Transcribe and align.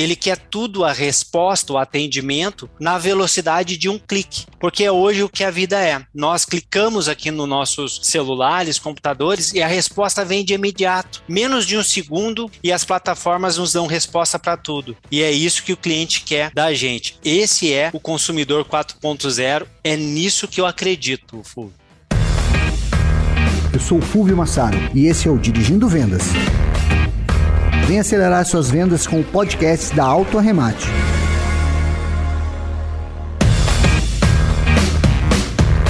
ele 0.00 0.16
quer 0.16 0.36
tudo 0.36 0.84
a 0.84 0.92
resposta, 0.92 1.72
o 1.72 1.78
atendimento, 1.78 2.68
na 2.78 2.98
velocidade 2.98 3.76
de 3.76 3.88
um 3.88 3.98
clique. 3.98 4.46
Porque 4.58 4.84
é 4.84 4.92
hoje 4.92 5.22
o 5.22 5.28
que 5.28 5.44
a 5.44 5.50
vida 5.50 5.80
é. 5.80 6.02
Nós 6.14 6.44
clicamos 6.44 7.08
aqui 7.08 7.30
nos 7.30 7.48
nossos 7.48 8.00
celulares, 8.02 8.78
computadores 8.78 9.52
e 9.52 9.62
a 9.62 9.66
resposta 9.66 10.24
vem 10.24 10.44
de 10.44 10.54
imediato. 10.54 11.22
Menos 11.28 11.66
de 11.66 11.76
um 11.76 11.82
segundo 11.82 12.50
e 12.62 12.72
as 12.72 12.84
plataformas 12.84 13.56
nos 13.56 13.72
dão 13.72 13.86
resposta 13.86 14.38
para 14.38 14.56
tudo. 14.56 14.96
E 15.10 15.22
é 15.22 15.30
isso 15.30 15.62
que 15.62 15.72
o 15.72 15.76
cliente 15.76 16.22
quer 16.22 16.50
da 16.52 16.72
gente. 16.74 17.18
Esse 17.24 17.72
é 17.72 17.90
o 17.92 18.00
consumidor 18.00 18.64
4.0. 18.64 19.66
É 19.82 19.96
nisso 19.96 20.48
que 20.48 20.60
eu 20.60 20.66
acredito, 20.66 21.42
Fulvio. 21.42 21.74
Eu 23.72 23.80
sou 23.80 23.98
o 23.98 24.02
Fulvio 24.02 24.36
Massaro 24.36 24.78
e 24.94 25.06
esse 25.06 25.28
é 25.28 25.30
o 25.30 25.38
Dirigindo 25.38 25.88
Vendas. 25.88 26.22
Vem 27.86 28.00
acelerar 28.00 28.44
suas 28.44 28.68
vendas 28.68 29.06
com 29.06 29.20
o 29.20 29.24
podcast 29.24 29.94
da 29.94 30.04
Auto 30.04 30.38
Arremate. 30.38 30.88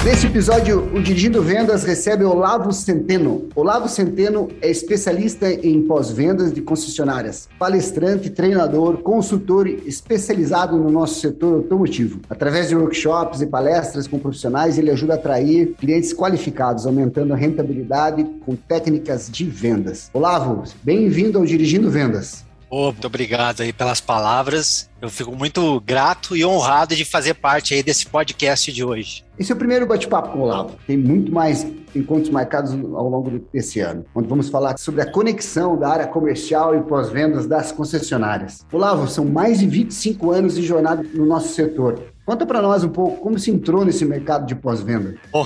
Nesse 0.07 0.25
episódio, 0.25 0.89
o 0.95 1.03
Dirigindo 1.03 1.43
Vendas 1.43 1.83
recebe 1.83 2.23
Olavo 2.23 2.71
Centeno. 2.71 3.49
Olavo 3.53 3.89
Centeno 3.89 4.47
é 4.61 4.71
especialista 4.71 5.51
em 5.51 5.81
pós-vendas 5.81 6.53
de 6.53 6.61
concessionárias, 6.61 7.49
palestrante, 7.59 8.29
treinador, 8.29 8.99
consultor 8.99 9.67
especializado 9.67 10.77
no 10.77 10.89
nosso 10.89 11.19
setor 11.19 11.55
automotivo. 11.55 12.21
Através 12.29 12.69
de 12.69 12.75
workshops 12.77 13.41
e 13.41 13.47
palestras 13.47 14.07
com 14.07 14.17
profissionais, 14.17 14.77
ele 14.77 14.91
ajuda 14.91 15.15
a 15.15 15.17
atrair 15.17 15.75
clientes 15.77 16.13
qualificados, 16.13 16.85
aumentando 16.85 17.33
a 17.33 17.35
rentabilidade 17.35 18.23
com 18.45 18.55
técnicas 18.55 19.29
de 19.29 19.43
vendas. 19.43 20.09
Olavo, 20.13 20.63
bem-vindo 20.85 21.37
ao 21.37 21.45
Dirigindo 21.45 21.91
Vendas. 21.91 22.46
Oh, 22.69 22.91
muito 22.91 23.07
obrigado 23.07 23.61
aí 23.61 23.71
pelas 23.71 24.01
palavras. 24.01 24.89
Eu 25.01 25.09
fico 25.09 25.33
muito 25.35 25.79
grato 25.81 26.35
e 26.35 26.43
honrado 26.43 26.95
de 26.95 27.05
fazer 27.05 27.35
parte 27.35 27.73
aí 27.73 27.81
desse 27.81 28.05
podcast 28.05 28.71
de 28.71 28.83
hoje. 28.83 29.23
Esse 29.39 29.51
é 29.51 29.55
o 29.55 29.57
primeiro 29.57 29.85
bate-papo 29.85 30.31
com 30.31 30.39
o 30.39 30.41
Olavo. 30.41 30.75
Tem 30.85 30.97
muito 30.97 31.31
mais 31.31 31.65
encontros 31.95 32.29
marcados 32.29 32.71
ao 32.73 33.07
longo 33.07 33.39
desse 33.53 33.79
ano, 33.79 34.05
onde 34.13 34.27
vamos 34.27 34.49
falar 34.49 34.77
sobre 34.77 35.01
a 35.01 35.11
conexão 35.11 35.77
da 35.77 35.89
área 35.89 36.07
comercial 36.07 36.75
e 36.75 36.81
pós-vendas 36.81 37.45
das 37.45 37.71
concessionárias. 37.71 38.65
Olavo, 38.71 39.07
são 39.07 39.23
mais 39.23 39.59
de 39.59 39.67
25 39.67 40.31
anos 40.31 40.55
de 40.55 40.63
jornada 40.63 41.03
no 41.13 41.25
nosso 41.25 41.53
setor. 41.53 42.01
Conta 42.25 42.45
para 42.45 42.61
nós 42.61 42.83
um 42.83 42.89
pouco 42.89 43.21
como 43.21 43.39
se 43.39 43.49
entrou 43.49 43.85
nesse 43.85 44.03
mercado 44.03 44.45
de 44.45 44.55
pós-venda. 44.55 45.15
Oh. 45.31 45.45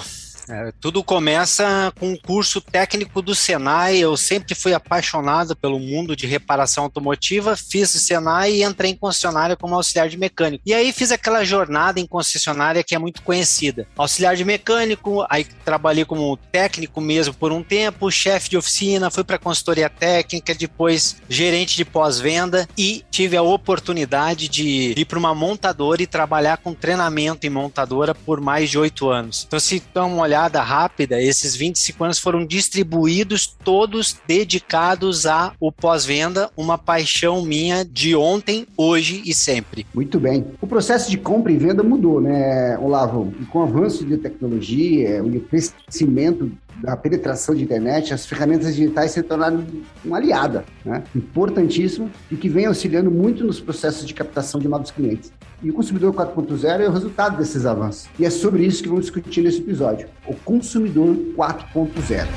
É, 0.50 0.72
tudo 0.80 1.04
começa 1.04 1.94
com 2.00 2.10
um 2.10 2.18
curso 2.18 2.60
técnico 2.60 3.22
do 3.22 3.34
Senai. 3.34 3.98
Eu 3.98 4.18
sempre 4.18 4.56
fui 4.56 4.74
apaixonado 4.74 5.56
pelo 5.56 5.80
mundo 5.80 6.16
de 6.16 6.28
reparação 6.28 6.86
automotiva, 6.86 7.56
fiz 7.56 7.94
o 7.96 8.00
Senai 8.00 8.54
e 8.54 8.64
entrei 8.64 8.92
em 8.92 8.96
concessionária 8.96 9.56
como 9.56 9.76
auxiliar 9.76 10.10
de 10.10 10.18
mecânico. 10.18 10.64
E 10.66 10.74
aí 10.74 10.92
fiz 10.92 11.12
aquela 11.12 11.44
jornada 11.44 12.00
em 12.00 12.06
concessionária 12.06 12.84
que 12.84 12.96
é 12.96 13.00
muito 13.00 13.22
conhecida. 13.22 13.88
Auxiliar 13.98 14.36
de 14.36 14.44
mecânico, 14.44 15.26
aí 15.30 15.46
trabalhei 15.66 16.06
como 16.06 16.38
técnico 16.52 17.00
mesmo 17.00 17.34
por 17.34 17.52
um 17.52 17.64
tempo, 17.64 18.12
chefe 18.12 18.50
de 18.50 18.58
oficina, 18.58 19.10
fui 19.10 19.24
para 19.24 19.38
consultoria 19.38 19.90
técnica, 19.90 20.54
depois 20.54 21.18
gerente 21.30 21.76
de 21.76 21.86
pós-venda 21.86 22.68
e 22.78 23.04
tive 23.10 23.38
a 23.38 23.42
oportunidade 23.42 24.48
de 24.48 24.94
ir 24.98 25.06
para 25.06 25.20
uma 25.20 25.34
montadora 25.34 26.02
e 26.02 26.08
trabalhar 26.08 26.58
com 26.58 26.74
treinamento 26.74 27.46
em 27.46 27.50
montadora 27.50 28.14
por 28.14 28.42
mais 28.42 28.70
de 28.70 28.78
oito 28.78 29.10
anos. 29.10 29.46
Então, 29.48 29.60
se 29.60 29.82
dá 29.94 30.06
uma 30.06 30.22
olhada 30.22 30.41
rápida, 30.48 31.22
esses 31.22 31.56
25 31.56 32.04
anos 32.04 32.20
foram 32.20 32.46
distribuídos 32.46 33.46
todos 33.46 34.18
dedicados 34.28 35.26
a 35.26 35.54
o 35.60 35.72
pós-venda, 35.72 36.50
uma 36.56 36.78
paixão 36.78 37.44
minha 37.44 37.86
de 37.86 38.16
ontem, 38.16 38.66
hoje 38.76 39.22
e 39.26 39.34
sempre. 39.34 39.86
Muito 39.94 40.20
bem. 40.20 40.46
O 40.62 40.68
processo 40.68 41.10
de 41.10 41.18
compra 41.18 41.52
e 41.52 41.58
venda 41.58 41.84
mudou, 41.84 42.22
né, 42.22 42.78
Olavo? 42.80 43.34
E 43.40 43.46
com 43.46 43.60
o 43.60 43.64
avanço 43.64 44.06
de 44.06 44.18
tecnologia, 44.18 45.24
o 45.24 45.40
crescimento 45.42 46.52
da 46.82 46.98
penetração 46.98 47.54
de 47.54 47.64
internet, 47.64 48.14
as 48.14 48.26
ferramentas 48.26 48.76
digitais 48.76 49.12
se 49.12 49.22
tornaram 49.22 49.64
uma 50.04 50.18
aliada, 50.18 50.66
né? 50.84 51.04
importantíssima 51.16 52.10
e 52.30 52.36
que 52.36 52.50
vem 52.50 52.66
auxiliando 52.66 53.12
muito 53.12 53.44
nos 53.44 53.60
processos 53.60 54.06
de 54.06 54.14
captação 54.14 54.60
de 54.60 54.68
novos 54.68 54.92
clientes. 54.92 55.32
E 55.64 55.70
o 55.70 55.74
consumidor 55.74 56.12
4.0 56.14 56.82
é 56.82 56.90
o 56.90 56.92
resultado 56.92 57.38
desses 57.38 57.66
avanços. 57.66 58.10
E 58.18 58.26
é 58.26 58.30
sobre 58.30 58.66
isso 58.66 58.82
que 58.82 58.90
vamos 58.90 59.06
discutir 59.06 59.44
nesse 59.44 59.60
episódio: 59.60 60.08
o 60.26 60.34
consumidor 60.36 61.16
4.0. 61.38 62.28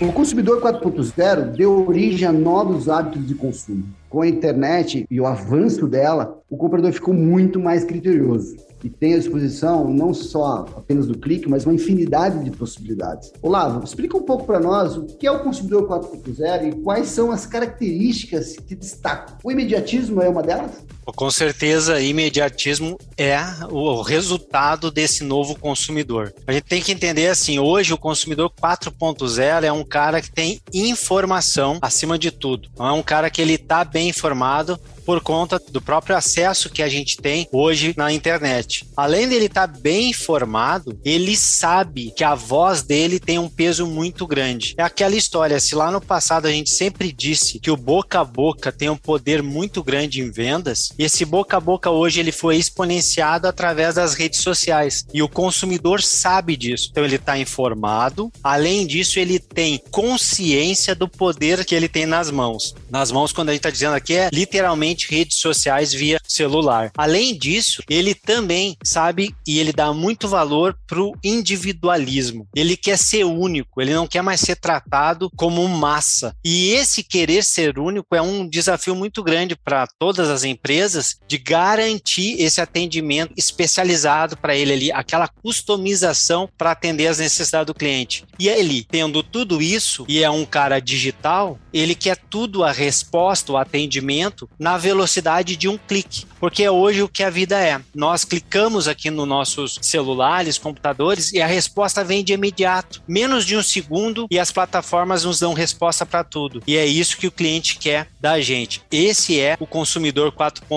O 0.00 0.12
consumidor 0.12 0.62
4.0 0.62 1.56
deu 1.56 1.86
origem 1.86 2.26
a 2.26 2.32
novos 2.32 2.88
hábitos 2.88 3.26
de 3.26 3.34
consumo. 3.34 3.84
Com 4.08 4.22
a 4.22 4.28
internet 4.28 5.06
e 5.10 5.20
o 5.20 5.26
avanço 5.26 5.86
dela, 5.86 6.40
o 6.48 6.56
comprador 6.56 6.92
ficou 6.92 7.12
muito 7.12 7.60
mais 7.60 7.84
criterioso 7.84 8.69
e 8.82 8.90
tem 8.90 9.14
à 9.14 9.18
disposição 9.18 9.92
não 9.92 10.12
só 10.14 10.66
apenas 10.76 11.06
do 11.06 11.18
clique, 11.18 11.48
mas 11.48 11.64
uma 11.64 11.74
infinidade 11.74 12.42
de 12.44 12.50
possibilidades. 12.50 13.32
Olavo, 13.42 13.84
explica 13.84 14.16
um 14.16 14.22
pouco 14.22 14.44
para 14.44 14.60
nós 14.60 14.96
o 14.96 15.04
que 15.04 15.26
é 15.26 15.30
o 15.30 15.40
consumidor 15.40 15.88
4.0 15.88 16.68
e 16.68 16.82
quais 16.82 17.08
são 17.08 17.30
as 17.30 17.46
características 17.46 18.56
que 18.56 18.74
destacam. 18.74 19.36
O 19.44 19.50
imediatismo 19.50 20.22
é 20.22 20.28
uma 20.28 20.42
delas? 20.42 20.84
Com 21.14 21.30
certeza, 21.30 22.00
imediatismo 22.00 22.98
é 23.16 23.38
o 23.70 24.02
resultado 24.02 24.90
desse 24.90 25.24
novo 25.24 25.54
consumidor. 25.54 26.32
A 26.46 26.52
gente 26.52 26.64
tem 26.64 26.82
que 26.82 26.92
entender 26.92 27.28
assim, 27.28 27.58
hoje 27.58 27.92
o 27.92 27.98
consumidor 27.98 28.50
4.0 28.50 29.64
é 29.64 29.72
um 29.72 29.84
cara 29.84 30.20
que 30.20 30.30
tem 30.30 30.60
informação 30.72 31.78
acima 31.80 32.18
de 32.18 32.30
tudo. 32.30 32.68
É 32.78 32.92
um 32.92 33.02
cara 33.02 33.30
que 33.30 33.40
ele 33.40 33.54
está 33.54 33.84
bem 33.84 34.08
informado, 34.08 34.78
por 35.10 35.20
conta 35.20 35.60
do 35.70 35.82
próprio 35.82 36.16
acesso 36.16 36.70
que 36.70 36.82
a 36.82 36.88
gente 36.88 37.16
tem 37.16 37.48
hoje 37.50 37.92
na 37.96 38.12
internet. 38.12 38.86
Além 38.96 39.28
dele 39.28 39.46
estar 39.46 39.66
tá 39.66 39.78
bem 39.80 40.10
informado, 40.10 40.96
ele 41.04 41.36
sabe 41.36 42.12
que 42.16 42.22
a 42.22 42.36
voz 42.36 42.84
dele 42.84 43.18
tem 43.18 43.36
um 43.36 43.48
peso 43.48 43.88
muito 43.88 44.24
grande. 44.24 44.72
É 44.78 44.84
aquela 44.84 45.16
história, 45.16 45.58
se 45.58 45.74
lá 45.74 45.90
no 45.90 46.00
passado 46.00 46.46
a 46.46 46.50
gente 46.52 46.70
sempre 46.70 47.10
disse 47.10 47.58
que 47.58 47.72
o 47.72 47.76
boca 47.76 48.20
a 48.20 48.24
boca 48.24 48.70
tem 48.70 48.88
um 48.88 48.96
poder 48.96 49.42
muito 49.42 49.82
grande 49.82 50.20
em 50.20 50.30
vendas, 50.30 50.92
esse 51.02 51.24
boca 51.24 51.56
a 51.56 51.60
boca 51.60 51.90
hoje 51.90 52.20
ele 52.20 52.32
foi 52.32 52.56
exponenciado 52.56 53.46
através 53.46 53.94
das 53.94 54.14
redes 54.14 54.40
sociais 54.40 55.04
e 55.12 55.22
o 55.22 55.28
consumidor 55.28 56.02
sabe 56.02 56.56
disso. 56.56 56.88
Então 56.90 57.04
ele 57.04 57.16
está 57.16 57.38
informado. 57.38 58.30
Além 58.42 58.86
disso, 58.86 59.18
ele 59.18 59.38
tem 59.38 59.80
consciência 59.90 60.94
do 60.94 61.08
poder 61.08 61.64
que 61.64 61.74
ele 61.74 61.88
tem 61.88 62.06
nas 62.06 62.30
mãos. 62.30 62.74
Nas 62.90 63.10
mãos, 63.10 63.32
quando 63.32 63.50
a 63.50 63.52
gente 63.52 63.60
está 63.60 63.70
dizendo 63.70 63.94
aqui, 63.94 64.14
é 64.14 64.30
literalmente 64.32 65.10
redes 65.10 65.38
sociais 65.38 65.92
via 65.92 66.18
celular. 66.26 66.90
Além 66.96 67.36
disso, 67.36 67.82
ele 67.88 68.14
também 68.14 68.76
sabe 68.84 69.34
e 69.46 69.58
ele 69.58 69.72
dá 69.72 69.92
muito 69.92 70.28
valor 70.28 70.76
para 70.86 71.00
o 71.00 71.14
individualismo. 71.22 72.46
Ele 72.54 72.76
quer 72.76 72.98
ser 72.98 73.24
único, 73.24 73.80
ele 73.80 73.94
não 73.94 74.06
quer 74.06 74.22
mais 74.22 74.40
ser 74.40 74.56
tratado 74.56 75.30
como 75.36 75.66
massa. 75.68 76.34
E 76.44 76.70
esse 76.72 77.02
querer 77.02 77.44
ser 77.44 77.78
único 77.78 78.14
é 78.14 78.22
um 78.22 78.48
desafio 78.48 78.94
muito 78.94 79.22
grande 79.22 79.56
para 79.56 79.86
todas 79.98 80.28
as 80.28 80.44
empresas 80.44 80.79
de 81.26 81.38
garantir 81.38 82.40
esse 82.40 82.60
atendimento 82.60 83.32
especializado 83.36 84.36
para 84.36 84.56
ele 84.56 84.72
ali, 84.72 84.92
aquela 84.92 85.28
customização 85.28 86.48
para 86.56 86.70
atender 86.70 87.06
as 87.06 87.18
necessidades 87.18 87.66
do 87.66 87.74
cliente. 87.74 88.24
E 88.38 88.48
ele, 88.48 88.86
tendo 88.90 89.22
tudo 89.22 89.60
isso 89.60 90.04
e 90.08 90.22
é 90.22 90.30
um 90.30 90.44
cara 90.44 90.80
digital, 90.80 91.58
ele 91.72 91.94
quer 91.94 92.16
tudo 92.16 92.64
a 92.64 92.72
resposta, 92.72 93.52
o 93.52 93.56
atendimento 93.56 94.48
na 94.58 94.78
velocidade 94.78 95.56
de 95.56 95.68
um 95.68 95.76
clique, 95.76 96.26
porque 96.38 96.62
é 96.62 96.70
hoje 96.70 97.02
o 97.02 97.08
que 97.08 97.22
a 97.22 97.30
vida 97.30 97.58
é. 97.58 97.80
Nós 97.94 98.24
clicamos 98.24 98.88
aqui 98.88 99.10
nos 99.10 99.28
nossos 99.28 99.78
celulares, 99.82 100.58
computadores 100.58 101.32
e 101.32 101.40
a 101.40 101.46
resposta 101.46 102.04
vem 102.04 102.24
de 102.24 102.32
imediato, 102.32 103.02
menos 103.06 103.44
de 103.44 103.56
um 103.56 103.62
segundo 103.62 104.26
e 104.30 104.38
as 104.38 104.50
plataformas 104.50 105.24
nos 105.24 105.40
dão 105.40 105.52
resposta 105.52 106.06
para 106.06 106.24
tudo. 106.24 106.62
E 106.66 106.76
é 106.76 106.86
isso 106.86 107.16
que 107.16 107.26
o 107.26 107.32
cliente 107.32 107.76
quer 107.78 108.08
da 108.20 108.40
gente. 108.40 108.82
Esse 108.90 109.38
é 109.38 109.56
o 109.60 109.66
consumidor 109.66 110.32
4.0, 110.32 110.69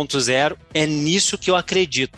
é 0.74 0.88
nisso 0.88 1.38
que 1.38 1.52
eu 1.52 1.56
acredito. 1.56 2.18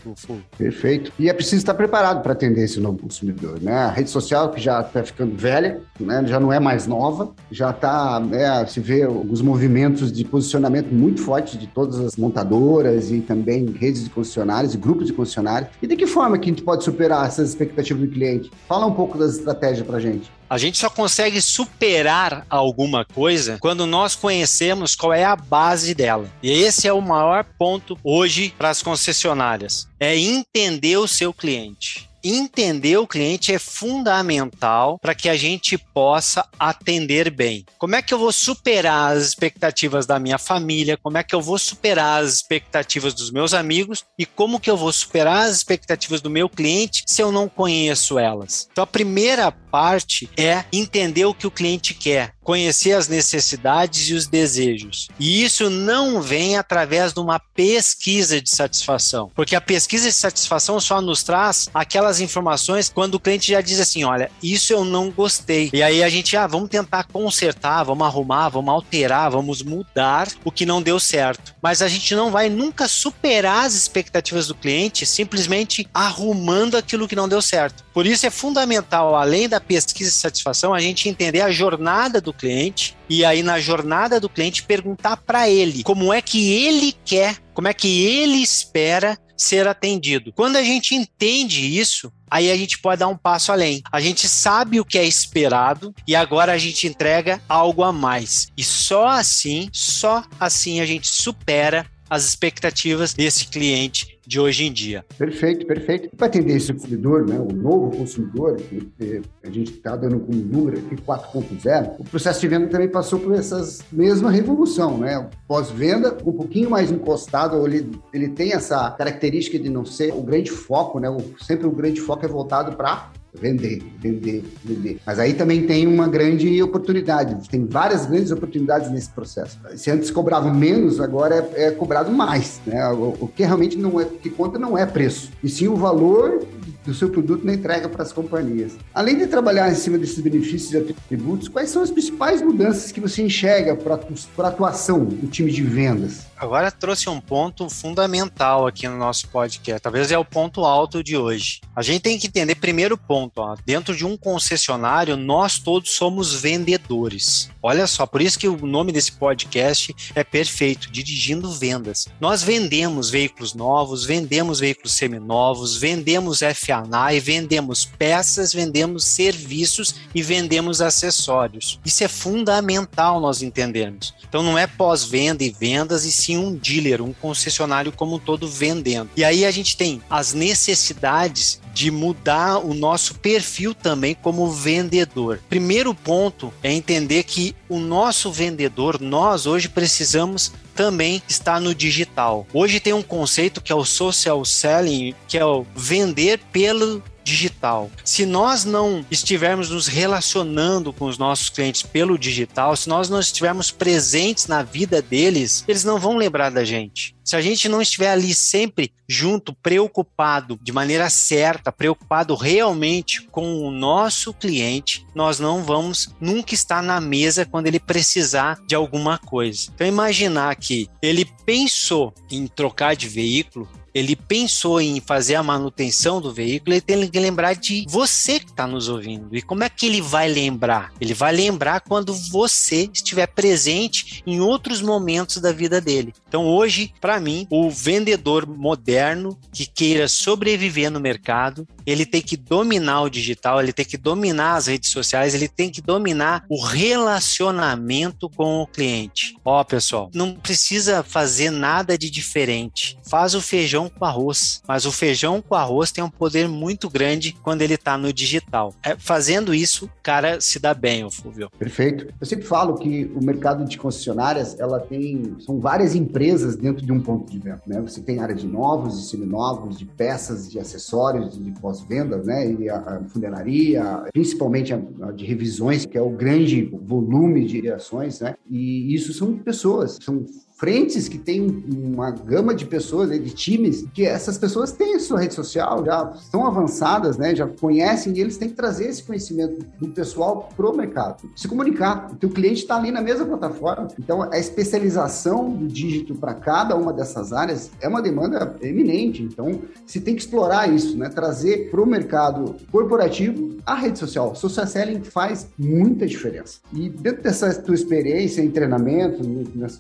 Perfeito. 0.58 1.12
E 1.20 1.30
é 1.30 1.34
preciso 1.34 1.58
estar 1.58 1.74
preparado 1.74 2.22
para 2.24 2.32
atender 2.32 2.64
esse 2.64 2.80
novo 2.80 2.98
consumidor, 3.00 3.62
né? 3.62 3.74
A 3.74 3.90
rede 3.90 4.10
social 4.10 4.50
que 4.52 4.62
já 4.62 4.80
está 4.80 5.04
ficando 5.04 5.36
velha, 5.36 5.82
né? 6.00 6.24
já 6.26 6.40
não 6.40 6.54
é 6.54 6.60
mais 6.60 6.88
nova, 6.88 7.34
já 7.52 7.72
está, 7.72 8.20
né? 8.20 8.66
se 8.66 8.80
vê 8.80 9.04
alguns 9.04 9.42
movimentos 9.42 10.12
de 10.12 10.24
posicionamento 10.24 10.94
muito 10.94 11.22
fortes 11.22 11.60
de 11.60 11.68
todas 11.68 12.00
as 12.00 12.16
montadoras 12.16 13.12
e 13.12 13.20
também 13.20 13.66
redes 13.72 14.06
de 14.06 14.10
concessionários 14.10 14.74
e 14.74 14.78
grupos 14.78 15.08
de 15.08 15.14
concessionários. 15.14 15.70
E 15.82 15.88
de 15.88 15.96
que 15.96 16.08
forma 16.08 16.38
que 16.38 16.50
a 16.50 16.54
gente 16.54 16.64
pode 16.64 16.84
superar 16.84 17.28
essas 17.28 17.50
expectativas 17.50 18.02
do 18.02 18.08
cliente? 18.08 18.52
Fala 18.68 18.86
um 18.86 18.94
pouco 18.94 19.18
das 19.18 19.36
estratégias 19.36 19.86
para 19.86 20.00
gente. 20.00 20.32
A 20.50 20.58
gente 20.58 20.78
só 20.78 20.90
consegue 20.90 21.42
superar 21.42 22.46
alguma 22.50 23.04
coisa 23.04 23.58
quando 23.60 23.86
nós 23.86 24.16
conhecemos 24.16 24.96
qual 24.96 25.14
é 25.14 25.24
a 25.24 25.36
base 25.36 25.96
dela. 25.96 26.30
E 26.42 26.52
esse 26.52 26.88
é 26.88 26.94
o 26.94 27.02
maior 27.02 27.44
ponto 27.44 27.98
hoje 28.04 28.54
para 28.58 28.70
as 28.70 28.84
concessionárias: 28.84 29.88
é 30.00 30.16
entender 30.18 30.98
o 30.98 31.08
seu 31.08 31.34
cliente 31.34 32.10
entender 32.26 32.98
o 32.98 33.08
cliente 33.08 33.54
é 33.54 33.60
fundamental 33.60 34.98
para 35.00 35.16
que 35.16 35.30
a 35.30 35.36
gente 35.36 35.78
possa 35.78 36.48
atender 36.60 37.30
bem. 37.30 37.66
Como 37.78 37.96
é 37.96 38.02
que 38.02 38.14
eu 38.14 38.20
vou 38.20 38.32
superar 38.32 39.16
as 39.16 39.24
expectativas 39.24 40.06
da 40.06 40.20
minha 40.20 40.38
família? 40.38 40.98
Como 40.98 41.18
é 41.18 41.24
que 41.24 41.36
eu 41.36 41.42
vou 41.42 41.58
superar 41.58 42.24
as 42.24 42.34
expectativas 42.34 43.14
dos 43.14 43.32
meus 43.32 43.54
amigos? 43.54 44.04
E 44.18 44.26
como 44.26 44.60
que 44.60 44.70
eu 44.70 44.78
vou 44.78 44.92
superar 44.92 45.48
as 45.48 45.58
expectativas 45.58 46.22
do 46.22 46.30
meu 46.30 46.50
cliente 46.50 47.04
se 47.06 47.22
eu 47.22 47.32
não 47.32 47.48
conheço 47.48 48.18
elas? 48.18 48.68
Então, 48.72 48.84
a 48.84 48.88
primeira 48.88 49.52
parte 49.52 50.30
é 50.38 50.64
entender 50.72 51.26
o 51.26 51.34
que 51.34 51.48
o 51.48 51.52
cliente 51.52 51.94
quer, 51.94 52.34
conhecer 52.46 52.94
as 52.94 53.08
necessidades 53.08 54.08
e 54.08 54.14
os 54.14 54.28
desejos. 54.28 55.10
E 55.20 55.44
isso 55.44 55.70
não 55.70 56.22
vem 56.22 56.58
através 56.58 57.12
de 57.12 57.20
uma 57.20 57.40
pesquisa 57.40 58.40
de 58.40 58.50
satisfação, 58.50 59.32
porque 59.36 59.56
a 59.56 59.62
pesquisa 59.62 60.08
de 60.08 60.16
satisfação 60.16 60.80
só 60.80 61.02
nos 61.02 61.24
traz 61.24 61.70
aquelas 61.74 62.22
informações 62.22 62.88
quando 62.88 63.16
o 63.16 63.20
cliente 63.20 63.52
já 63.52 63.62
diz 63.62 63.80
assim: 63.80 64.04
olha, 64.04 64.30
isso 64.42 64.72
eu 64.72 64.86
não 64.86 65.10
gostei. 65.10 65.72
E 65.74 65.82
aí 65.82 66.04
a 66.04 66.10
gente, 66.10 66.38
ah, 66.38 66.46
vamos 66.46 66.70
tentar 66.70 67.06
consertar, 67.06 67.84
vamos 67.84 68.06
arrumar, 68.06 68.50
vamos 68.50 68.74
alterar, 68.74 69.32
vamos 69.32 69.64
mudar 69.64 70.28
o 70.44 70.52
que 70.52 70.66
não 70.66 70.82
deu 70.82 71.00
certo. 71.00 71.56
Mas 71.62 71.82
a 71.82 71.88
gente 71.88 72.14
não 72.14 72.30
vai 72.30 72.48
nunca 72.48 72.88
superar 72.88 73.66
as 73.66 73.74
expectativas 73.74 74.48
do 74.48 74.54
cliente 74.54 75.06
simplesmente 75.06 75.88
arrumando 75.94 76.78
aquilo 76.78 77.08
que 77.08 77.16
não 77.16 77.28
deu 77.28 77.42
certo. 77.42 77.84
Por 77.94 78.06
isso 78.06 78.26
é 78.26 78.30
fundamental, 78.30 79.16
além 79.16 79.50
da 79.50 79.60
pesquisa 79.60 80.12
de 80.12 80.18
satisfação, 80.18 80.74
a 80.74 80.80
gente 80.80 81.10
entender 81.10 81.42
a 81.42 81.50
jornada 81.50 82.20
do 82.20 82.34
cliente 82.36 82.96
e 83.10 83.24
aí 83.26 83.42
na 83.42 83.60
jornada 83.60 84.20
do 84.20 84.30
cliente 84.30 84.64
perguntar 84.64 85.18
para 85.18 85.50
ele 85.50 85.84
como 85.84 86.14
é 86.14 86.22
que 86.22 86.52
ele 86.52 86.94
quer, 87.04 87.38
como 87.54 87.68
é 87.68 87.74
que 87.74 88.06
ele 88.06 88.38
espera 88.38 89.18
ser 89.38 89.68
atendido. 89.68 90.32
Quando 90.34 90.56
a 90.56 90.64
gente 90.64 90.96
entende 90.96 91.78
isso, 91.78 92.12
aí 92.30 92.50
a 92.52 92.56
gente 92.56 92.80
pode 92.80 93.00
dar 93.00 93.08
um 93.08 93.18
passo 93.18 93.52
além. 93.52 93.82
A 93.92 94.00
gente 94.00 94.28
sabe 94.28 94.80
o 94.80 94.86
que 94.86 94.98
é 94.98 95.06
esperado 95.06 95.94
e 96.08 96.16
agora 96.16 96.54
a 96.54 96.58
gente 96.58 96.88
entrega 96.88 97.42
algo 97.48 97.84
a 97.84 97.92
mais. 97.92 98.48
E 98.56 98.64
só 98.64 99.08
assim, 99.08 99.70
só 99.72 100.24
assim 100.40 100.80
a 100.80 100.86
gente 100.86 101.08
supera 101.08 101.86
as 102.10 102.26
expectativas 102.26 103.14
desse 103.14 103.48
cliente 103.48 104.15
de 104.26 104.40
hoje 104.40 104.66
em 104.66 104.74
dia. 104.74 105.06
Perfeito, 105.18 105.66
perfeito. 105.66 106.16
Para 106.16 106.28
atender 106.28 106.56
esse 106.56 106.74
consumidor, 106.74 107.28
né, 107.28 107.40
o 107.40 107.54
novo 107.54 107.96
consumidor, 107.96 108.58
que 108.58 109.22
a 109.44 109.50
gente 109.50 109.74
está 109.74 109.96
dando 109.96 110.20
como 110.20 110.38
número 110.38 110.80
aqui 110.80 110.96
4.0, 110.96 111.96
o 112.00 112.04
processo 112.04 112.42
de 112.42 112.48
venda 112.48 112.68
também 112.68 112.90
passou 112.90 113.20
por 113.20 113.34
essa 113.34 113.62
mesma 113.92 114.32
revolução, 114.32 114.98
né? 114.98 115.30
Pós-venda, 115.48 116.18
um 116.26 116.32
pouquinho 116.32 116.70
mais 116.70 116.92
encostado, 116.92 117.66
ele, 117.66 117.92
ele 118.14 118.30
tem 118.30 118.54
essa 118.54 118.92
característica 118.92 119.60
de 119.60 119.70
não 119.70 119.86
ser 119.86 120.14
o 120.14 120.22
grande 120.22 120.52
foco, 120.52 121.00
né? 121.00 121.10
O, 121.10 121.22
sempre 121.44 121.68
o 121.68 121.72
grande 121.72 122.02
foco 122.02 122.26
é 122.26 122.28
voltado 122.28 122.76
para 122.76 123.12
vender, 123.40 123.84
vender, 124.00 124.44
vender. 124.64 125.00
Mas 125.06 125.20
aí 125.20 125.34
também 125.34 125.66
tem 125.66 125.88
uma 125.88 126.08
grande 126.08 126.62
oportunidade, 126.62 127.48
tem 127.50 127.66
várias 127.66 128.06
grandes 128.06 128.32
oportunidades 128.32 128.92
nesse 128.92 129.10
processo. 129.10 129.60
Se 129.76 129.92
antes 129.92 130.12
cobrava 130.12 130.54
menos, 130.54 131.00
agora 131.00 131.50
é, 131.54 131.66
é 131.66 131.72
cobrado 131.72 132.12
mais, 132.12 132.62
né? 132.66 132.88
O, 132.90 133.16
o, 133.20 133.28
que 133.28 133.44
realmente 133.44 133.78
não 133.78 134.00
é, 134.00 134.06
que 134.06 134.30
conta 134.30 134.58
não 134.58 134.78
é 134.78 134.86
preço, 134.86 135.32
e 135.44 135.50
sim 135.50 135.68
o 135.68 135.76
valor 135.76 136.46
do 136.86 136.94
seu 136.94 137.10
produto 137.10 137.46
na 137.46 137.54
entrega 137.54 137.90
para 137.90 138.04
as 138.04 138.14
companhias. 138.14 138.74
Além 138.94 139.18
de 139.18 139.28
trabalhar 139.28 139.72
em 139.72 139.76
cima 139.76 139.98
desses 139.98 140.20
benefícios 140.20 140.72
e 140.72 140.78
atributos, 140.78 141.48
quais 141.48 141.70
são 141.70 141.82
as 141.82 141.90
principais 141.90 142.42
mudanças 142.42 142.92
que 142.92 143.02
você 143.02 143.24
enxerga 143.24 143.76
para 143.76 143.96
a 143.96 144.48
atuação 144.48 145.04
do 145.04 145.28
time 145.28 145.52
de 145.52 145.64
vendas? 145.64 146.26
Agora 146.38 146.70
trouxe 146.70 147.10
um 147.10 147.20
ponto 147.20 147.70
fundamental 147.70 148.68
aqui 148.68 148.88
no 148.88 148.98
nosso 148.98 149.28
podcast. 149.30 149.82
Talvez 149.82 150.12
é 150.12 150.18
o 150.18 150.26
ponto 150.26 150.66
alto 150.66 151.04
de 151.04 151.18
hoje. 151.18 151.62
A 151.76 151.82
gente 151.82 152.02
tem 152.02 152.20
que 152.20 152.28
entender 152.28 152.56
primeiro 152.56 152.98
ponto, 152.98 153.25
ó, 153.36 153.56
dentro 153.66 153.96
de 153.96 154.06
um 154.06 154.18
concessionário, 154.18 155.18
nós 155.18 155.60
todos 155.60 155.92
somos 155.92 156.34
vendedores. 156.34 157.50
Olha 157.62 157.88
só, 157.88 158.06
por 158.06 158.22
isso 158.22 158.38
que 158.38 158.48
o 158.48 158.66
nome 158.66 158.92
desse 158.92 159.12
podcast 159.12 159.96
é 160.14 160.24
perfeito, 160.24 160.92
dirigindo 160.92 161.52
vendas. 161.52 162.08
Nós 162.20 162.44
vendemos 162.44 163.10
veículos 163.10 163.54
novos, 163.54 164.06
vendemos 164.06 164.60
veículos 164.60 164.94
seminovos, 164.94 165.78
vendemos 165.78 166.42
FANAI, 166.56 167.20
vendemos 167.20 167.86
peças, 167.86 168.54
vendemos 168.54 169.06
serviços 169.06 169.96
e 170.14 170.22
vendemos 170.22 170.82
acessórios. 170.82 171.80
Isso 171.86 172.04
é 172.04 172.08
fundamental 172.08 173.20
nós 173.20 173.42
entendermos. 173.42 174.14
Então 174.28 174.44
não 174.44 174.58
é 174.58 174.68
pós-venda 174.68 175.44
e 175.44 175.50
vendas 175.50 176.06
e 176.06 176.12
sim 176.12 176.38
um 176.38 176.54
dealer, 176.56 177.02
um 177.02 177.14
concessionário 177.14 177.92
como 177.92 178.16
um 178.16 178.20
todo 178.20 178.48
vendendo. 178.48 179.10
E 179.16 179.24
aí 179.24 179.46
a 179.46 179.52
gente 179.52 179.78
tem 179.78 180.02
as 180.10 180.34
necessidades 180.34 181.62
de 181.76 181.92
mudar 181.92 182.58
o 182.60 182.74
nosso 182.74 183.16
perfil 183.16 183.74
também 183.76 184.16
como 184.16 184.50
vendedor. 184.50 185.42
Primeiro 185.50 185.94
ponto 185.94 186.52
é 186.64 186.72
entender 186.72 187.24
que 187.24 187.54
o 187.68 187.78
nosso 187.80 188.32
vendedor, 188.32 189.02
nós 189.02 189.46
hoje 189.46 189.68
precisamos 189.68 190.54
também 190.74 191.22
estar 191.28 191.60
no 191.60 191.76
digital. 191.76 192.48
Hoje 192.54 192.80
tem 192.80 192.94
um 192.94 193.02
conceito 193.02 193.62
que 193.62 193.74
é 193.74 193.76
o 193.76 193.84
social 193.84 194.46
selling, 194.46 195.14
que 195.28 195.38
é 195.38 195.46
o 195.46 195.66
vender 195.76 196.40
pelo 196.52 197.04
digital. 197.26 197.90
Se 198.04 198.26
nós 198.26 198.64
não 198.64 199.04
estivermos 199.10 199.72
nos 199.72 199.88
relacionando 199.88 200.94
com 200.94 201.06
os 201.06 201.18
nossos 201.18 201.50
clientes 201.50 201.82
pelo 201.82 202.18
digital, 202.18 202.76
se 202.76 202.88
nós 202.88 203.10
não 203.10 203.20
estivermos 203.20 203.72
presentes 203.72 204.48
na 204.48 204.62
vida 204.62 205.02
deles, 205.02 205.66
eles 205.68 205.84
não 205.84 206.00
vão 206.00 206.16
lembrar 206.16 206.52
da 206.52 206.64
gente. 206.64 207.16
Se 207.24 207.36
a 207.36 207.42
gente 207.42 207.68
não 207.68 207.82
estiver 207.82 208.12
ali 208.12 208.36
sempre 208.36 208.94
junto, 209.10 209.52
preocupado 209.52 210.60
de 210.62 210.72
maneira 210.72 211.10
certa, 211.10 211.72
preocupado 211.72 212.36
realmente 212.36 213.24
com 213.32 213.62
o 213.64 213.72
nosso 213.72 214.32
cliente, 214.32 215.06
nós 215.16 215.40
não 215.40 215.64
vamos 215.64 216.14
nunca 216.22 216.54
estar 216.54 216.84
na 216.84 217.02
mesa 217.02 217.44
quando 217.44 217.66
ele 217.66 217.80
precisar 217.80 218.60
de 218.68 218.76
alguma 218.76 219.18
coisa. 219.18 219.72
Então 219.74 219.88
imaginar 219.88 220.56
que 220.56 220.88
ele 221.02 221.26
pensou 221.46 222.14
em 222.30 222.46
trocar 222.46 222.96
de 222.96 223.10
veículo, 223.10 223.68
ele 223.96 224.14
pensou 224.14 224.82
em 224.82 225.00
fazer 225.00 225.36
a 225.36 225.44
manutenção 225.44 226.20
do 226.20 226.34
veículo, 226.34 226.74
ele 226.74 226.82
tem 226.82 227.08
que 227.08 227.20
lembrar 227.20 227.54
de 227.54 227.86
você 227.88 228.42
que 228.42 228.48
está 228.48 228.68
nos 228.68 228.90
ouvindo. 228.90 229.34
E 229.34 229.42
como 229.42 229.64
é 229.64 229.70
que 229.70 229.86
ele 229.86 230.02
vai 230.02 230.28
lembrar? 230.28 230.92
Ele 231.00 231.14
vai 231.14 231.34
lembrar 231.34 231.80
quando 231.80 232.14
você 232.14 232.90
estiver 232.94 233.28
presente 233.28 234.22
em 234.28 234.42
outros 234.42 234.82
momentos 234.82 235.38
da 235.38 235.54
vida 235.54 235.80
dele. 235.80 236.14
Então, 236.28 236.46
hoje, 236.46 236.94
para 237.00 237.22
mim, 237.22 237.48
o 237.50 237.70
vendedor 237.70 238.46
moderno 238.46 239.40
que 239.54 239.66
queira 239.66 240.10
sobreviver 240.10 240.92
no 240.92 241.00
mercado, 241.00 241.66
ele 241.86 242.06
tem 242.06 242.22
que 242.22 242.36
dominar 242.36 243.04
o 243.04 243.10
digital, 243.10 243.62
ele 243.62 243.72
tem 243.72 243.86
que 243.86 243.98
dominar 243.98 244.56
as 244.56 244.68
redes 244.68 244.92
sociais, 244.92 245.34
ele 245.34 245.48
tem 245.48 245.70
que 245.70 245.82
dominar 245.82 246.44
o 246.50 246.62
relacionamento 246.62 248.30
com 248.30 248.62
o 248.62 248.68
cliente. 248.68 249.38
Ó, 249.46 249.64
pessoal, 249.64 250.10
não 250.14 250.34
precisa 250.34 251.02
fazer 251.02 251.50
nada 251.50 251.98
de 251.98 252.10
diferente. 252.10 252.98
Faz 253.08 253.34
o 253.36 253.42
feijão 253.42 253.85
feijão 253.86 253.90
com 253.90 254.06
arroz. 254.06 254.62
Mas 254.68 254.86
o 254.86 254.92
feijão 254.92 255.42
com 255.42 255.56
arroz 255.56 255.92
tem 255.92 256.04
um 256.04 256.10
poder 256.10 256.48
muito 256.48 256.90
grande 256.90 257.36
quando 257.44 257.62
ele 257.62 257.76
está 257.76 257.98
no 257.98 258.12
digital. 258.12 258.74
É, 258.84 258.96
fazendo 258.98 259.54
isso, 259.54 259.90
cara 260.02 260.40
se 260.40 260.60
dá 260.60 260.74
bem, 260.74 261.04
o 261.04 261.12
Fulvio. 261.12 261.50
Perfeito. 261.58 262.14
Eu 262.20 262.26
sempre 262.26 262.46
falo 262.46 262.76
que 262.76 263.12
o 263.16 263.24
mercado 263.24 263.66
de 263.66 263.78
concessionárias, 263.78 264.60
ela 264.60 264.80
tem, 264.80 265.36
são 265.40 265.60
várias 265.60 265.96
empresas 265.96 266.56
dentro 266.56 266.86
de 266.86 266.92
um 266.92 267.00
ponto 267.00 267.32
de 267.32 267.40
venda, 267.40 267.62
né? 267.66 267.82
Você 267.82 268.02
tem 268.02 268.20
área 268.20 268.36
de 268.36 268.48
novos, 268.48 269.00
de 269.00 269.08
seminovos, 269.08 269.78
de 269.78 269.86
peças, 269.86 270.50
de 270.50 270.60
acessórios, 270.60 271.38
de 271.38 271.52
pós-venda, 271.52 272.18
né? 272.18 272.52
E 272.52 272.70
a, 272.70 272.78
a 272.78 273.04
funeraria, 273.10 274.04
principalmente 274.14 274.74
a, 274.74 274.82
a, 275.02 275.12
de 275.12 275.26
revisões, 275.26 275.86
que 275.86 275.98
é 275.98 276.02
o 276.02 276.10
grande 276.10 276.64
volume 276.84 277.46
de 277.46 277.70
ações, 277.70 278.20
né? 278.20 278.36
E 278.50 278.94
isso 278.94 279.14
são 279.14 279.38
pessoas, 279.38 279.98
são 280.02 280.26
frentes 280.56 281.10
que 281.10 281.18
tem 281.18 281.64
uma 281.68 282.12
gama 282.12 282.56
de 282.56 282.66
pessoas, 282.66 283.10
né, 283.10 283.18
de 283.18 283.30
times, 283.32 283.86
que 283.94 284.06
essas 284.06 284.38
pessoas 284.38 284.72
têm 284.72 284.96
a 284.96 285.00
sua 285.00 285.20
rede 285.20 285.34
social, 285.34 285.84
já 285.86 286.14
estão 286.16 286.46
avançadas, 286.46 287.18
né, 287.18 287.36
já 287.36 287.46
conhecem 287.46 288.14
e 288.16 288.22
eles 288.22 288.38
têm 288.38 288.50
que 288.50 288.56
trazer 288.56 288.86
esse 288.86 289.04
conhecimento 289.04 289.66
do 289.80 289.90
pessoal 289.90 290.50
pro 290.56 290.76
mercado, 290.76 291.30
se 291.36 291.48
comunicar. 291.48 292.10
O 292.12 292.16
teu 292.16 292.30
cliente 292.30 292.62
está 292.62 292.78
ali 292.78 292.90
na 292.90 293.02
mesma 293.02 293.26
plataforma. 293.26 293.90
Então, 294.00 294.24
a 294.24 294.40
especialização 294.40 295.50
do 295.50 295.68
dígito 295.68 296.16
para 296.16 296.34
cada 296.34 296.76
uma 296.76 296.94
dessas 296.94 297.34
áreas 297.34 297.70
é 297.82 297.88
uma 297.88 298.02
demanda 298.02 298.56
eminente. 298.62 299.24
Então, 299.24 299.62
se 299.86 300.00
tem 300.00 300.16
que 300.16 300.22
explorar 300.22 300.74
isso, 300.74 300.98
né, 300.98 301.10
trazer 301.10 301.70
para 301.70 301.82
o 301.82 301.86
mercado 301.86 302.56
corporativo 302.72 303.56
a 303.66 303.76
rede 303.76 304.00
social. 304.00 304.32
O 304.32 304.36
social 304.36 304.68
selling 304.68 305.02
faz 305.02 305.48
muita 305.58 306.06
diferença. 306.06 306.60
E 306.72 306.90
dentro 306.90 307.24
dessa 307.24 307.54
tua 307.62 307.74
experiência 307.74 308.42
em 308.42 308.52
treinamento, 308.52 309.22
nas 309.56 309.78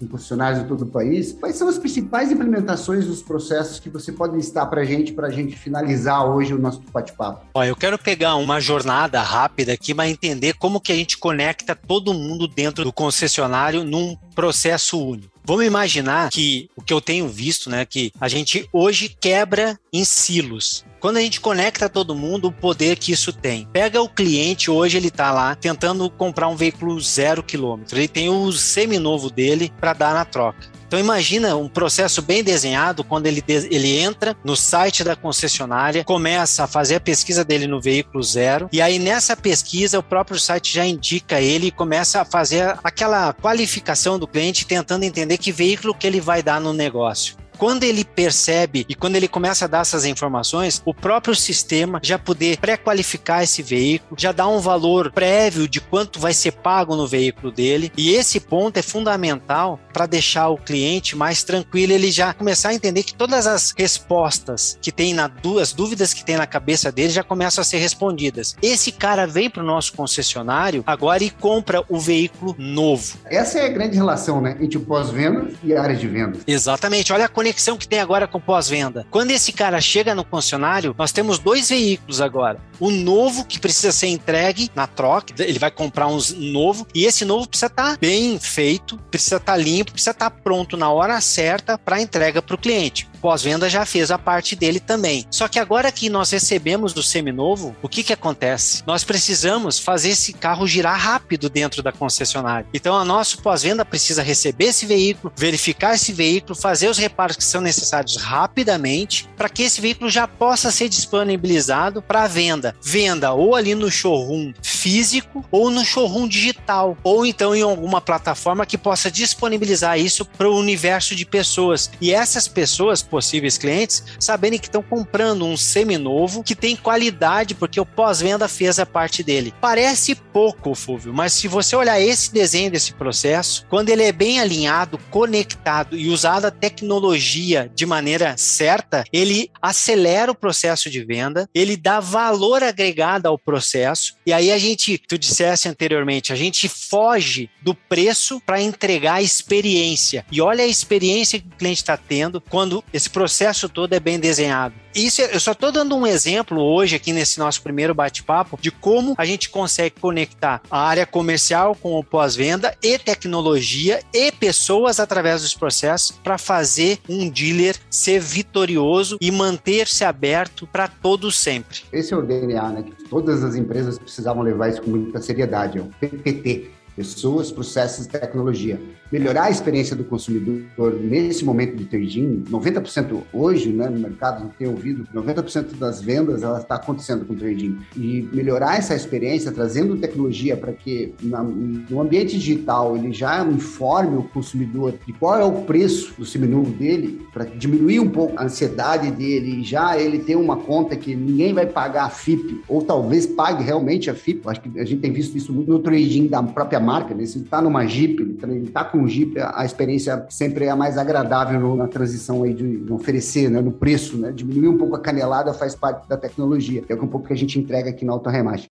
todo 0.65 0.83
o 0.83 0.85
país. 0.85 1.33
Quais 1.33 1.55
são 1.55 1.67
as 1.67 1.77
principais 1.77 2.31
implementações 2.31 3.05
dos 3.05 3.21
processos 3.21 3.79
que 3.79 3.89
você 3.89 4.11
pode 4.11 4.35
listar 4.35 4.69
para 4.69 4.81
a 4.81 4.85
gente, 4.85 5.13
para 5.13 5.27
a 5.27 5.31
gente 5.31 5.55
finalizar 5.55 6.25
hoje 6.25 6.53
o 6.53 6.59
nosso 6.59 6.81
bate-papo? 6.91 7.45
Eu 7.65 7.75
quero 7.75 7.97
pegar 7.97 8.35
uma 8.35 8.59
jornada 8.59 9.21
rápida 9.21 9.73
aqui, 9.73 9.93
mas 9.93 10.11
entender 10.11 10.53
como 10.53 10.81
que 10.81 10.91
a 10.91 10.95
gente 10.95 11.17
conecta 11.17 11.75
todo 11.75 12.13
mundo 12.13 12.47
dentro 12.47 12.83
do 12.83 12.91
concessionário 12.91 13.83
num 13.83 14.15
processo 14.33 14.99
único. 14.99 15.35
Vamos 15.43 15.65
imaginar 15.65 16.29
que 16.31 16.69
o 16.75 16.81
que 16.81 16.91
eu 16.91 16.99
tenho 16.99 17.27
visto, 17.27 17.69
né, 17.69 17.85
que 17.85 18.11
a 18.19 18.27
gente 18.27 18.67
hoje 18.73 19.15
quebra 19.19 19.79
em 19.93 20.03
silos. 20.03 20.83
Quando 20.99 21.17
a 21.17 21.21
gente 21.21 21.39
conecta 21.39 21.89
todo 21.89 22.15
mundo, 22.15 22.47
o 22.47 22.51
poder 22.51 22.97
que 22.97 23.11
isso 23.11 23.31
tem. 23.31 23.67
Pega 23.71 24.01
o 24.01 24.09
cliente, 24.09 24.71
hoje 24.71 24.97
ele 24.97 25.09
está 25.09 25.31
lá 25.31 25.55
tentando 25.55 26.09
comprar 26.09 26.47
um 26.47 26.55
veículo 26.55 26.99
zero 26.99 27.43
quilômetro. 27.43 27.97
Ele 27.97 28.07
tem 28.07 28.29
o 28.29 28.51
seminovo 28.51 29.29
dele 29.29 29.71
para 29.79 29.93
dar 29.93 30.13
na 30.13 30.25
troca. 30.25 30.75
Então 30.87 30.99
imagina 30.99 31.55
um 31.55 31.67
processo 31.67 32.21
bem 32.21 32.43
desenhado 32.43 33.03
quando 33.03 33.25
ele, 33.25 33.43
ele 33.47 33.97
entra 33.97 34.35
no 34.43 34.55
site 34.55 35.03
da 35.03 35.15
concessionária, 35.15 36.03
começa 36.03 36.63
a 36.63 36.67
fazer 36.67 36.95
a 36.95 36.99
pesquisa 36.99 37.43
dele 37.43 37.67
no 37.67 37.81
veículo 37.81 38.23
zero, 38.23 38.69
e 38.71 38.81
aí 38.81 38.99
nessa 38.99 39.35
pesquisa 39.35 39.99
o 39.99 40.03
próprio 40.03 40.39
site 40.39 40.73
já 40.73 40.85
indica 40.85 41.41
ele 41.41 41.67
e 41.67 41.71
começa 41.71 42.21
a 42.21 42.25
fazer 42.25 42.77
aquela 42.83 43.33
qualificação 43.33 44.19
do 44.19 44.27
cliente, 44.27 44.65
tentando 44.65 45.03
entender 45.03 45.37
que 45.37 45.51
veículo 45.51 45.93
que 45.93 46.05
ele 46.05 46.21
vai 46.21 46.43
dar 46.43 46.61
no 46.61 46.71
negócio. 46.71 47.35
Quando 47.57 47.83
ele 47.83 48.03
percebe 48.03 48.85
e 48.87 48.95
quando 48.95 49.15
ele 49.15 49.27
começa 49.27 49.65
a 49.65 49.67
dar 49.67 49.81
essas 49.81 50.05
informações, 50.05 50.81
o 50.85 50.93
próprio 50.93 51.35
sistema 51.35 51.99
já 52.03 52.17
poder 52.17 52.57
pré-qualificar 52.57 53.43
esse 53.43 53.61
veículo, 53.61 54.15
já 54.19 54.31
dá 54.31 54.47
um 54.47 54.59
valor 54.59 55.11
prévio 55.11 55.67
de 55.67 55.79
quanto 55.79 56.19
vai 56.19 56.33
ser 56.33 56.51
pago 56.51 56.95
no 56.95 57.07
veículo 57.07 57.51
dele. 57.51 57.91
E 57.97 58.13
esse 58.13 58.39
ponto 58.39 58.77
é 58.77 58.81
fundamental 58.81 59.79
para 59.93 60.05
deixar 60.05 60.49
o 60.49 60.57
cliente 60.57 61.15
mais 61.15 61.43
tranquilo, 61.43 61.93
ele 61.93 62.11
já 62.11 62.33
começar 62.33 62.69
a 62.69 62.73
entender 62.73 63.03
que 63.03 63.13
todas 63.13 63.47
as 63.47 63.73
respostas 63.77 64.77
que 64.81 64.91
tem 64.91 65.13
na 65.13 65.27
duas 65.27 65.73
dúvidas 65.73 66.13
que 66.13 66.23
tem 66.23 66.37
na 66.37 66.47
cabeça 66.47 66.91
dele 66.91 67.09
já 67.09 67.23
começam 67.23 67.61
a 67.61 67.65
ser 67.65 67.77
respondidas. 67.77 68.55
Esse 68.61 68.91
cara 68.91 69.25
vem 69.25 69.49
para 69.49 69.63
o 69.63 69.65
nosso 69.65 69.93
concessionário 69.93 70.83
agora 70.85 71.23
e 71.23 71.29
compra 71.29 71.83
o 71.89 71.99
veículo 71.99 72.55
novo. 72.57 73.17
Essa 73.25 73.59
é 73.59 73.65
a 73.65 73.69
grande 73.69 73.95
relação, 73.95 74.41
né, 74.41 74.57
entre 74.59 74.77
o 74.77 74.81
pós-venda 74.81 75.49
e 75.63 75.73
a 75.73 75.81
área 75.81 75.95
de 75.95 76.07
venda. 76.07 76.39
Exatamente. 76.45 77.13
Olha 77.13 77.25
a 77.25 77.29
conexão 77.45 77.77
que 77.77 77.87
tem 77.87 77.99
agora 77.99 78.27
com 78.27 78.39
pós-venda. 78.39 79.05
Quando 79.11 79.29
esse 79.29 79.51
cara 79.51 79.79
chega 79.79 80.15
no 80.15 80.25
concessionário, 80.25 80.95
nós 80.97 81.11
temos 81.11 81.37
dois 81.37 81.69
veículos 81.69 82.19
agora. 82.19 82.59
O 82.79 82.89
novo 82.89 83.45
que 83.45 83.59
precisa 83.59 83.91
ser 83.91 84.07
entregue 84.07 84.71
na 84.73 84.87
troca, 84.87 85.31
ele 85.43 85.59
vai 85.59 85.69
comprar 85.69 86.07
um 86.07 86.17
novo 86.37 86.87
e 86.95 87.05
esse 87.05 87.23
novo 87.23 87.47
precisa 87.47 87.67
estar 87.67 87.91
tá 87.91 87.97
bem 88.01 88.39
feito, 88.39 88.97
precisa 89.11 89.35
estar 89.35 89.53
tá 89.53 89.57
limpo, 89.57 89.91
precisa 89.91 90.09
estar 90.09 90.31
tá 90.31 90.35
pronto 90.43 90.75
na 90.75 90.89
hora 90.89 91.21
certa 91.21 91.77
para 91.77 92.01
entrega 92.01 92.41
para 92.41 92.55
o 92.55 92.57
cliente 92.57 93.07
pós-venda 93.25 93.67
já 93.67 93.87
fez 93.87 94.11
a 94.11 94.19
parte 94.19 94.55
dele 94.55 94.79
também. 94.79 95.25
Só 95.31 95.47
que 95.47 95.57
agora 95.57 95.91
que 95.91 96.11
nós 96.11 96.29
recebemos 96.29 96.93
do 96.93 97.01
seminovo, 97.01 97.75
o 97.81 97.89
que 97.89 98.03
que 98.03 98.13
acontece? 98.13 98.83
Nós 98.85 99.03
precisamos 99.03 99.79
fazer 99.79 100.09
esse 100.09 100.31
carro 100.31 100.67
girar 100.67 100.99
rápido 100.99 101.49
dentro 101.49 101.81
da 101.81 101.91
concessionária. 101.91 102.67
Então, 102.71 102.95
a 102.95 103.03
nosso 103.03 103.41
pós-venda 103.41 103.83
precisa 103.83 104.21
receber 104.21 104.65
esse 104.65 104.85
veículo, 104.85 105.33
verificar 105.35 105.95
esse 105.95 106.13
veículo, 106.13 106.53
fazer 106.53 106.87
os 106.87 106.99
reparos 106.99 107.35
que 107.35 107.43
são 107.43 107.61
necessários 107.61 108.15
rapidamente 108.15 109.27
para 109.35 109.49
que 109.49 109.63
esse 109.63 109.81
veículo 109.81 110.07
já 110.07 110.27
possa 110.27 110.69
ser 110.69 110.87
disponibilizado 110.87 112.03
para 112.03 112.27
venda. 112.27 112.75
Venda 112.79 113.33
ou 113.33 113.55
ali 113.55 113.73
no 113.73 113.89
showroom 113.89 114.53
físico 114.61 115.43
ou 115.49 115.71
no 115.71 115.83
showroom 115.83 116.27
digital, 116.27 116.95
ou 117.03 117.25
então 117.25 117.55
em 117.55 117.63
alguma 117.63 117.99
plataforma 117.99 118.67
que 118.67 118.77
possa 118.77 119.09
disponibilizar 119.09 119.99
isso 119.99 120.25
para 120.25 120.47
o 120.47 120.59
universo 120.59 121.15
de 121.15 121.25
pessoas. 121.25 121.89
E 121.99 122.13
essas 122.13 122.47
pessoas, 122.47 123.01
possíveis 123.15 123.57
clientes 123.57 124.03
saberem 124.19 124.59
que 124.59 124.67
estão 124.67 124.83
comprando 124.83 125.45
um 125.45 125.55
seminovo 125.55 126.43
que 126.43 126.53
tem 126.53 126.75
qualidade, 126.75 127.55
porque 127.55 127.79
o 127.79 127.85
pós-venda 127.85 128.45
fez 128.49 128.77
a 128.77 128.85
parte 128.85 129.23
dele. 129.23 129.53
Parece 129.61 130.15
pouco, 130.15 130.75
Fúvio, 130.75 131.13
mas 131.13 131.31
se 131.31 131.47
você 131.47 131.77
olhar 131.77 131.97
esse 131.97 132.33
desenho 132.33 132.69
desse 132.69 132.91
processo, 132.93 133.65
quando 133.69 133.87
ele 133.87 134.03
é 134.03 134.11
bem 134.11 134.41
alinhado, 134.41 134.97
conectado 135.09 135.97
e 135.97 136.09
usado 136.09 136.43
a 136.43 136.51
tecnologia 136.51 137.71
de 137.73 137.85
maneira 137.85 138.35
certa, 138.35 139.05
ele 139.13 139.49
acelera 139.61 140.29
o 140.29 140.35
processo 140.35 140.89
de 140.89 141.01
venda, 141.05 141.47
ele 141.55 141.77
dá 141.77 142.01
valor 142.01 142.63
agregado 142.63 143.27
ao 143.29 143.39
processo, 143.39 144.15
e 144.25 144.33
aí 144.33 144.51
a 144.51 144.57
gente, 144.57 144.97
tu 144.97 145.17
dissesse 145.17 145.69
anteriormente, 145.69 146.33
a 146.33 146.35
gente 146.35 146.67
foge 146.67 147.49
do 147.61 147.73
preço 147.73 148.41
para 148.45 148.61
entregar 148.61 149.15
a 149.15 149.21
experiência. 149.21 150.25
E 150.29 150.41
olha 150.41 150.65
a 150.65 150.67
experiência 150.67 151.39
que 151.39 151.47
o 151.47 151.57
cliente 151.57 151.81
está 151.81 151.95
tendo 151.95 152.41
quando 152.41 152.83
esse 152.91 153.04
esse 153.05 153.09
processo 153.09 153.69
todo 153.69 153.93
é 153.93 153.99
bem 153.99 154.19
desenhado. 154.19 154.73
Isso 154.95 155.21
eu 155.21 155.39
só 155.39 155.51
estou 155.51 155.71
dando 155.71 155.95
um 155.95 156.07
exemplo 156.07 156.59
hoje 156.59 156.95
aqui 156.95 157.13
nesse 157.13 157.37
nosso 157.37 157.61
primeiro 157.61 157.93
bate-papo 157.93 158.57
de 158.59 158.71
como 158.71 159.13
a 159.17 159.25
gente 159.25 159.49
consegue 159.49 159.99
conectar 159.99 160.61
a 160.71 160.79
área 160.79 161.05
comercial 161.05 161.75
com 161.75 161.99
o 161.99 162.03
pós-venda 162.03 162.75
e 162.81 162.97
tecnologia 162.97 164.01
e 164.13 164.31
pessoas 164.31 164.99
através 164.99 165.41
dos 165.43 165.53
processos 165.53 166.11
para 166.11 166.37
fazer 166.37 166.99
um 167.07 167.29
dealer 167.29 167.75
ser 167.89 168.19
vitorioso 168.19 169.17
e 169.21 169.31
manter-se 169.31 170.03
aberto 170.03 170.65
para 170.65 170.87
todos 170.87 171.37
sempre. 171.37 171.81
Esse 171.91 172.13
é 172.13 172.17
o 172.17 172.21
DNA, 172.21 172.69
né? 172.69 172.83
Que 172.83 173.03
todas 173.09 173.43
as 173.43 173.55
empresas 173.55 173.99
precisavam 173.99 174.41
levar 174.41 174.69
isso 174.69 174.81
com 174.81 174.89
muita 174.89 175.21
seriedade, 175.21 175.77
é 175.77 175.81
o 175.81 175.91
PPT 175.99 176.71
pessoas, 176.95 177.51
processos 177.51 178.05
e 178.05 178.09
tecnologia. 178.09 178.79
Melhorar 179.11 179.43
a 179.43 179.49
experiência 179.49 179.95
do 179.95 180.03
consumidor 180.03 180.63
nesse 180.99 181.43
momento 181.43 181.75
de 181.75 181.85
trading, 181.85 182.43
90% 182.49 183.21
hoje, 183.31 183.69
né, 183.69 183.87
no 183.89 183.99
mercado, 183.99 184.51
tem 184.57 184.67
ouvido, 184.67 185.07
90% 185.13 185.77
das 185.77 186.01
vendas 186.01 186.41
ela 186.41 186.59
está 186.59 186.75
acontecendo 186.75 187.25
com 187.25 187.35
trading. 187.35 187.77
E 187.95 188.27
melhorar 188.33 188.77
essa 188.77 188.95
experiência, 188.95 189.51
trazendo 189.51 189.97
tecnologia 189.97 190.57
para 190.57 190.73
que 190.73 191.13
na, 191.21 191.43
no 191.43 192.01
ambiente 192.01 192.37
digital 192.37 192.97
ele 192.97 193.13
já 193.13 193.45
informe 193.45 194.17
o 194.17 194.23
consumidor 194.23 194.93
de 195.05 195.13
qual 195.13 195.39
é 195.39 195.43
o 195.43 195.63
preço 195.63 196.13
do 196.17 196.25
seminovo 196.25 196.71
dele, 196.71 197.25
para 197.31 197.45
diminuir 197.45 197.99
um 197.99 198.09
pouco 198.09 198.39
a 198.39 198.43
ansiedade 198.43 199.11
dele 199.11 199.61
e 199.61 199.63
já 199.63 199.99
ele 199.99 200.19
ter 200.19 200.35
uma 200.35 200.57
conta 200.57 200.95
que 200.95 201.15
ninguém 201.15 201.53
vai 201.53 201.65
pagar 201.65 202.05
a 202.05 202.09
FIP, 202.09 202.61
ou 202.67 202.81
talvez 202.81 203.25
pague 203.25 203.63
realmente 203.63 204.09
a 204.09 204.15
FIP. 204.15 204.41
Acho 204.47 204.61
que 204.61 204.79
a 204.79 204.85
gente 204.85 205.01
tem 205.01 205.11
visto 205.11 205.37
isso 205.37 205.51
muito 205.53 205.71
no 205.71 205.79
trading 205.79 206.27
da 206.27 206.41
própria 206.41 206.79
marca, 206.85 207.13
né? 207.13 207.25
Se 207.25 207.37
ele 207.37 207.45
está 207.45 207.61
numa 207.61 207.85
Jeep, 207.85 208.21
ele 208.43 208.67
está 208.67 208.83
com 208.85 208.99
um 208.99 209.07
Jeep, 209.07 209.35
a 209.39 209.65
experiência 209.65 210.25
sempre 210.29 210.65
é 210.65 210.69
a 210.69 210.75
mais 210.75 210.97
agradável 210.97 211.75
na 211.75 211.87
transição 211.87 212.43
aí 212.43 212.53
de 212.53 212.85
oferecer, 212.91 213.49
né? 213.49 213.59
no 213.61 213.71
preço, 213.71 214.17
né? 214.17 214.31
Diminuir 214.31 214.69
um 214.69 214.77
pouco 214.77 214.95
a 214.95 214.99
canelada 214.99 215.53
faz 215.53 215.75
parte 215.75 216.07
da 216.07 216.15
tecnologia, 216.15 216.83
é 216.87 216.95
um 216.95 217.07
pouco 217.07 217.27
que 217.27 217.33
a 217.33 217.37
gente 217.37 217.59
entrega 217.59 217.89
aqui 217.89 218.05
na 218.05 218.13
Auto 218.13 218.29
Remate. 218.29 218.69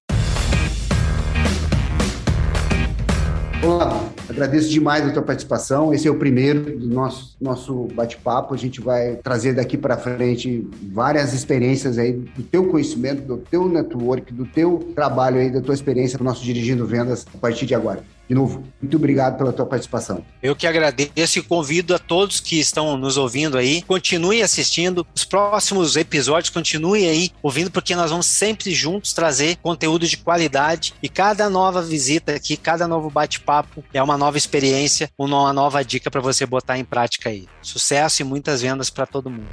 Agradeço 4.35 4.69
demais 4.69 5.07
a 5.07 5.13
tua 5.13 5.23
participação. 5.23 5.95
Esse 5.95 6.09
é 6.09 6.11
o 6.11 6.17
primeiro 6.17 6.77
do 6.79 6.89
nosso, 6.89 7.37
nosso 7.41 7.89
bate-papo. 7.95 8.53
A 8.53 8.57
gente 8.57 8.81
vai 8.81 9.17
trazer 9.17 9.55
daqui 9.55 9.79
para 9.79 9.97
frente 9.97 10.69
várias 10.93 11.33
experiências 11.33 11.99
aí 11.99 12.13
do 12.13 12.43
teu 12.43 12.67
conhecimento, 12.67 13.23
do 13.23 13.37
teu 13.39 13.69
network, 13.69 14.33
do 14.33 14.45
teu 14.45 14.93
trabalho 14.95 15.39
aí, 15.39 15.51
da 15.51 15.61
tua 15.61 15.75
experiência 15.75 16.19
para 16.19 16.25
o 16.25 16.29
nosso 16.29 16.43
Dirigindo 16.43 16.85
Vendas 16.87 17.25
a 17.33 17.39
partir 17.39 17.65
de 17.65 17.75
agora. 17.75 18.03
De 18.29 18.35
novo, 18.35 18.63
muito 18.81 18.97
obrigado 18.97 19.37
pela 19.37 19.53
tua 19.53 19.67
participação. 19.67 20.25
Eu 20.43 20.57
que 20.57 20.67
agradeço 20.67 21.39
e 21.39 21.43
convido 21.43 21.95
a 21.95 21.99
todos 21.99 22.41
que 22.41 22.59
estão 22.59 22.97
nos 22.97 23.17
ouvindo 23.17 23.59
aí, 23.59 23.83
continue 23.83 24.43
assistindo 24.43 25.07
os 25.15 25.25
próximos 25.25 25.97
episódios, 25.97 26.51
continue 26.51 27.07
aí 27.07 27.31
ouvindo, 27.43 27.71
porque 27.71 27.95
nós 27.95 28.11
vamos 28.11 28.27
sempre 28.27 28.73
juntos 28.73 29.13
trazer 29.13 29.57
conteúdo 29.57 30.07
de 30.07 30.17
qualidade 30.17 30.95
e 31.03 31.09
cada 31.09 31.51
nova 31.51 31.83
visita 31.83 32.33
aqui, 32.33 32.57
cada 32.57 32.89
novo 32.89 33.11
bate-papo 33.11 33.85
é 33.93 34.03
uma 34.03 34.17
nova 34.17 34.39
experiência, 34.39 35.11
uma 35.19 35.53
nova 35.53 35.85
dica 35.85 36.11
para 36.11 36.21
você 36.21 36.47
botar 36.47 36.79
em 36.79 36.85
prática 36.85 37.29
aí. 37.29 37.47
Sucesso 37.61 38.23
e 38.23 38.25
muitas 38.25 38.63
vendas 38.63 38.89
para 38.89 39.07
todo 39.07 39.31
mundo. 39.31 39.49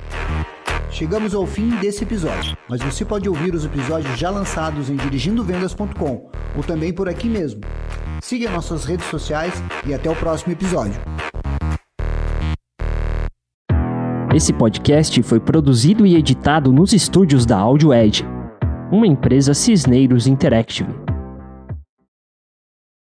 Chegamos 0.92 1.34
ao 1.34 1.48
fim 1.48 1.70
desse 1.78 2.04
episódio, 2.04 2.58
mas 2.68 2.82
você 2.82 3.06
pode 3.06 3.28
ouvir 3.28 3.56
os 3.56 3.64
episódios 3.66 4.20
já 4.20 4.30
lançados 4.30 4.90
em 4.90 4.98
dirigindovendas.com 4.98 6.30
ou 6.56 6.64
também 6.64 6.92
por 6.92 7.08
aqui 7.08 7.30
mesmo. 7.30 7.62
Siga 8.32 8.50
nossas 8.50 8.86
redes 8.86 9.08
sociais 9.08 9.54
e 9.86 9.94
até 9.94 10.10
o 10.10 10.16
próximo 10.16 10.54
episódio. 10.54 10.94
Esse 14.34 14.54
podcast 14.54 15.22
foi 15.22 15.42
produzido 15.42 16.06
e 16.06 16.16
editado 16.16 16.72
nos 16.72 16.94
estúdios 16.94 17.46
da 17.46 17.58
Audio 17.58 17.94
Edge, 17.94 18.24
uma 18.90 19.06
empresa 19.06 19.54
Cisneiros 19.54 20.28
Interactive. 20.28 21.01